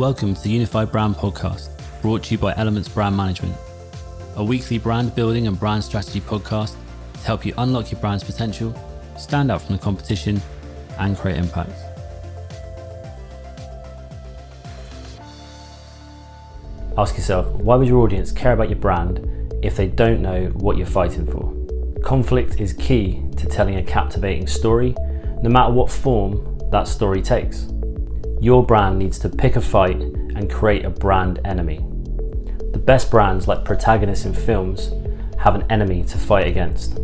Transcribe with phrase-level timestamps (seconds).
[0.00, 1.68] Welcome to the Unified Brand Podcast,
[2.00, 3.54] brought to you by Elements Brand Management,
[4.34, 6.74] a weekly brand building and brand strategy podcast
[7.12, 8.74] to help you unlock your brand's potential,
[9.18, 10.40] stand out from the competition,
[10.98, 11.72] and create impact.
[16.96, 19.18] Ask yourself why would your audience care about your brand
[19.62, 21.54] if they don't know what you're fighting for?
[22.02, 24.94] Conflict is key to telling a captivating story,
[25.42, 27.66] no matter what form that story takes.
[28.40, 31.76] Your brand needs to pick a fight and create a brand enemy.
[32.72, 34.92] The best brands, like protagonists in films,
[35.38, 36.98] have an enemy to fight against.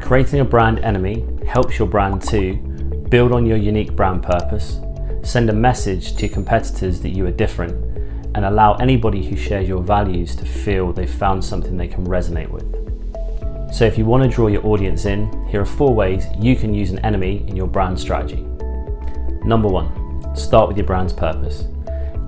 [0.00, 2.54] Creating a brand enemy helps your brand to
[3.10, 4.80] build on your unique brand purpose,
[5.22, 7.72] send a message to competitors that you are different,
[8.34, 12.48] and allow anybody who shares your values to feel they've found something they can resonate
[12.48, 13.74] with.
[13.74, 16.72] So, if you want to draw your audience in, here are four ways you can
[16.72, 18.46] use an enemy in your brand strategy.
[19.44, 19.99] Number one,
[20.34, 21.66] start with your brand's purpose.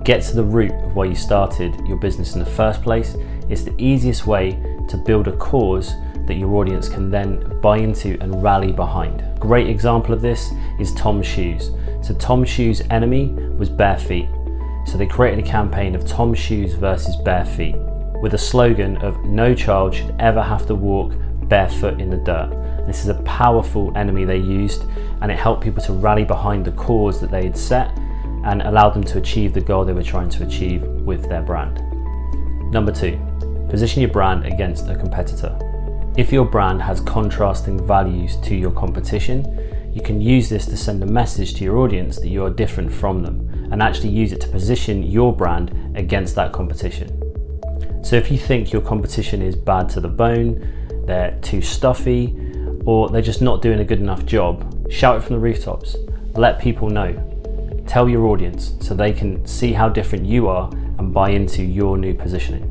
[0.03, 3.15] Get to the root of why you started your business in the first place.
[3.49, 4.51] It's the easiest way
[4.89, 5.93] to build a cause
[6.27, 9.23] that your audience can then buy into and rally behind.
[9.39, 11.71] Great example of this is Tom's Shoes.
[12.01, 14.29] So Tom's Shoes' enemy was bare feet.
[14.85, 17.75] So they created a campaign of Tom's Shoes versus bare feet
[18.23, 21.13] with a slogan of no child should ever have to walk
[21.49, 22.62] barefoot in the dirt.
[22.85, 24.83] This is a powerful enemy they used
[25.21, 27.97] and it helped people to rally behind the cause that they had set
[28.45, 31.81] and allowed them to achieve the goal they were trying to achieve with their brand.
[32.71, 33.19] Number two,
[33.69, 35.57] position your brand against a competitor.
[36.17, 41.01] If your brand has contrasting values to your competition, you can use this to send
[41.03, 44.41] a message to your audience that you are different from them and actually use it
[44.41, 47.07] to position your brand against that competition.
[48.03, 52.35] So if you think your competition is bad to the bone, they're too stuffy,
[52.85, 55.95] or they're just not doing a good enough job, shout it from the rooftops.
[56.33, 57.13] Let people know.
[57.87, 61.97] Tell your audience so they can see how different you are and buy into your
[61.97, 62.69] new positioning.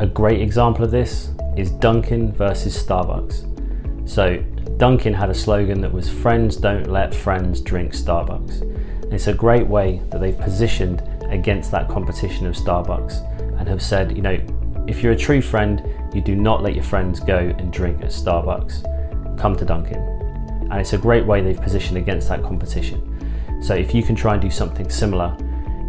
[0.00, 4.08] A great example of this is Dunkin' versus Starbucks.
[4.08, 4.38] So,
[4.76, 8.62] Dunkin' had a slogan that was Friends don't let friends drink Starbucks.
[8.62, 13.82] And it's a great way that they've positioned against that competition of Starbucks and have
[13.82, 14.38] said, you know,
[14.86, 18.08] if you're a true friend, you do not let your friends go and drink at
[18.08, 18.93] Starbucks.
[19.38, 20.68] Come to Dunkin'.
[20.70, 23.62] And it's a great way they've positioned against that competition.
[23.62, 25.36] So if you can try and do something similar,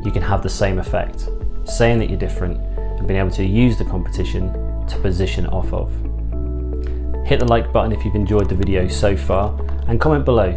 [0.04, 1.28] you can have the same effect,
[1.66, 4.52] saying that you're different and being able to use the competition
[4.88, 5.92] to position off of.
[7.26, 10.52] Hit the like button if you've enjoyed the video so far and comment below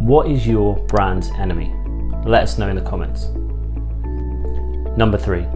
[0.00, 1.74] what is your brand's enemy?
[2.24, 3.26] Let us know in the comments.
[4.96, 5.46] Number three,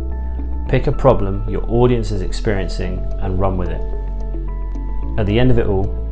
[0.69, 3.81] pick a problem your audience is experiencing and run with it.
[5.19, 6.08] At the end of it all,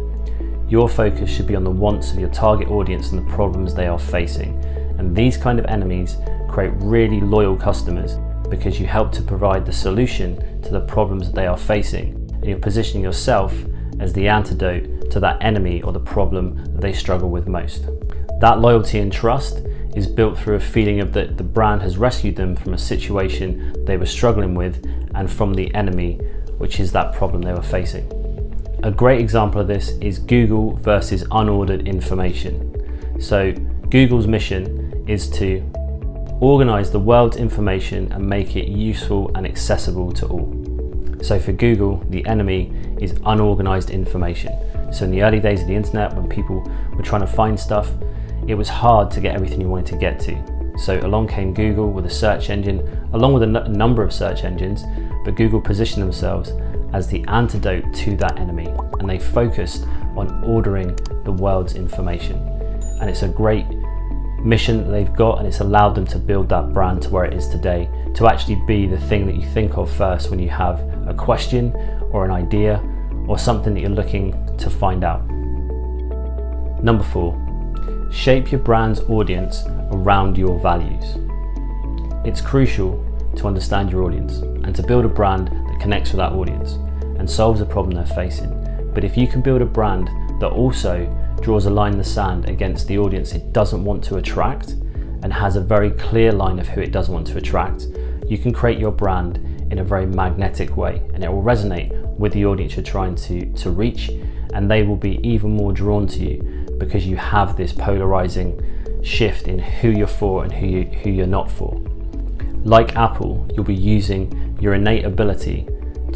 [0.68, 3.86] your focus should be on the wants of your target audience and the problems they
[3.86, 4.62] are facing.
[4.98, 6.16] And these kind of enemies
[6.48, 8.16] create really loyal customers
[8.48, 12.14] because you help to provide the solution to the problems that they are facing.
[12.34, 13.54] And you're positioning yourself
[14.00, 17.86] as the antidote to that enemy or the problem that they struggle with most.
[18.40, 19.62] That loyalty and trust
[19.94, 23.84] is built through a feeling of that the brand has rescued them from a situation
[23.86, 24.84] they were struggling with
[25.14, 26.14] and from the enemy,
[26.58, 28.06] which is that problem they were facing.
[28.82, 33.20] A great example of this is Google versus unordered information.
[33.20, 33.52] So,
[33.90, 35.62] Google's mission is to
[36.40, 40.52] organize the world's information and make it useful and accessible to all.
[41.22, 44.52] So for Google, the enemy is unorganized information.
[44.92, 46.60] So in the early days of the internet, when people
[46.94, 47.90] were trying to find stuff,
[48.46, 50.74] it was hard to get everything you wanted to get to.
[50.78, 54.84] So along came Google with a search engine, along with a number of search engines,
[55.24, 56.52] but Google positioned themselves
[56.96, 58.66] as the antidote to that enemy,
[58.98, 59.84] and they focused
[60.16, 62.38] on ordering the world's information.
[63.00, 63.66] And it's a great
[64.42, 67.34] mission that they've got, and it's allowed them to build that brand to where it
[67.34, 70.80] is today, to actually be the thing that you think of first when you have
[71.06, 71.70] a question
[72.12, 72.82] or an idea
[73.28, 75.22] or something that you're looking to find out.
[76.82, 77.36] Number four,
[78.10, 81.18] shape your brand's audience around your values.
[82.26, 83.04] It's crucial
[83.36, 86.78] to understand your audience and to build a brand that connects with that audience
[87.26, 88.48] and solves a problem they're facing.
[88.94, 90.06] But if you can build a brand
[90.40, 91.06] that also
[91.42, 94.76] draws a line in the sand against the audience it doesn't want to attract
[95.24, 97.88] and has a very clear line of who it does want to attract,
[98.28, 99.38] you can create your brand
[99.72, 103.52] in a very magnetic way and it will resonate with the audience you're trying to,
[103.54, 104.08] to reach
[104.54, 109.48] and they will be even more drawn to you because you have this polarizing shift
[109.48, 111.76] in who you're for and who, you, who you're not for.
[112.62, 115.66] Like Apple, you'll be using your innate ability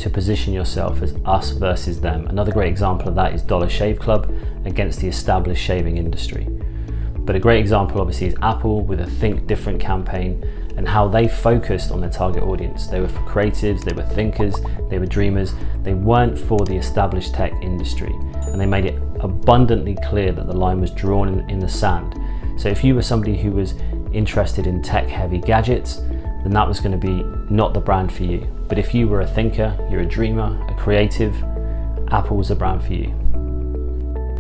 [0.01, 2.27] to position yourself as us versus them.
[2.27, 6.49] Another great example of that is Dollar Shave Club against the established shaving industry.
[7.19, 10.43] But a great example, obviously, is Apple with a Think Different campaign
[10.77, 12.87] and how they focused on their target audience.
[12.87, 14.57] They were for creatives, they were thinkers,
[14.89, 18.13] they were dreamers, they weren't for the established tech industry.
[18.35, 22.19] And they made it abundantly clear that the line was drawn in, in the sand.
[22.59, 23.75] So if you were somebody who was
[24.13, 26.01] interested in tech heavy gadgets,
[26.43, 27.23] then that was going to be
[27.53, 28.47] not the brand for you.
[28.69, 31.35] But if you were a thinker, you're a dreamer, a creative,
[32.09, 33.15] Apple was a brand for you.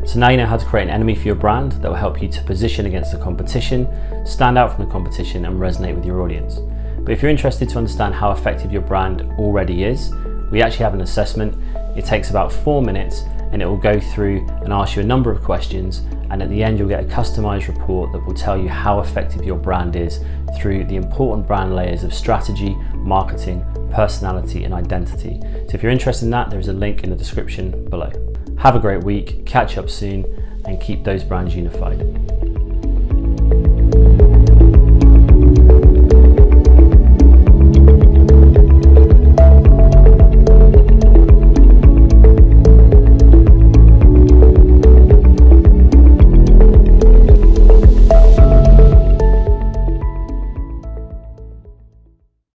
[0.07, 2.23] So now you know how to create an enemy for your brand that will help
[2.23, 3.87] you to position against the competition,
[4.25, 6.59] stand out from the competition, and resonate with your audience.
[7.01, 10.11] But if you're interested to understand how effective your brand already is,
[10.51, 11.55] we actually have an assessment.
[11.97, 15.31] It takes about four minutes and it will go through and ask you a number
[15.31, 15.99] of questions.
[16.31, 19.45] And at the end, you'll get a customized report that will tell you how effective
[19.45, 20.21] your brand is
[20.57, 25.41] through the important brand layers of strategy, marketing, personality, and identity.
[25.69, 28.13] So if you're interested in that, there is a link in the description below.
[28.59, 30.25] Have a great week, catch up soon,
[30.67, 32.40] and keep those brands unified.